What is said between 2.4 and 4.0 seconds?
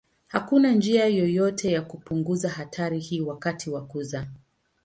hatari hii wakati wa